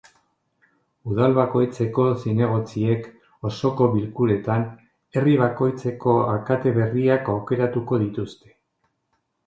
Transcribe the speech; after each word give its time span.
Udal 1.15 1.35
bakoitzeko 1.39 2.05
zinegotziek, 2.23 3.05
osoko 3.51 3.91
bilkuretan, 3.97 4.67
herri 5.19 5.39
bakoitzeko 5.45 6.19
alkate 6.35 6.77
berriak 6.83 7.35
aukeratuko 7.37 8.05
dituzte. 8.07 8.55